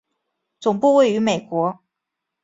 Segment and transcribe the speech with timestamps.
[0.59, 1.77] 总部位于美国。